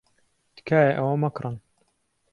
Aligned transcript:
تکایە 0.55 0.91
ئەوە 0.95 1.15
مەکڕن. 1.23 1.55